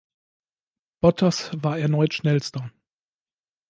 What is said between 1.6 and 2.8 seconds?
war erneut Schnellster.